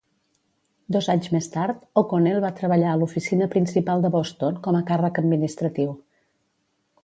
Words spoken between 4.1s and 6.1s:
Boston com a càrrec administratiu.